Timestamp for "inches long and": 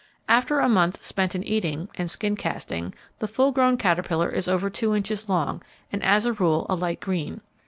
4.95-6.01